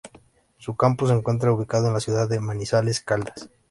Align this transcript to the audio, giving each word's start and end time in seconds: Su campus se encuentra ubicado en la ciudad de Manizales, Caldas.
Su 0.57 0.75
campus 0.75 1.09
se 1.09 1.15
encuentra 1.15 1.51
ubicado 1.53 1.85
en 1.89 1.93
la 1.93 1.99
ciudad 1.99 2.27
de 2.27 2.39
Manizales, 2.39 3.01
Caldas. 3.01 3.51